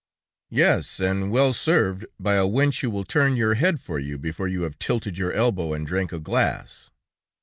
"Yes, 0.49 0.99
and 0.99 1.29
well 1.29 1.53
served 1.53 2.05
by 2.19 2.33
a 2.33 2.45
wench 2.47 2.81
who 2.81 2.89
will 2.89 3.03
turn 3.05 3.35
your 3.37 3.53
head 3.53 3.79
for 3.79 3.99
you 3.99 4.17
before 4.17 4.47
you 4.47 4.63
have 4.63 4.79
tilted 4.79 5.15
your 5.15 5.31
elbow 5.31 5.73
and 5.73 5.85
drank 5.85 6.11
a 6.11 6.17
glass!" 6.19 6.89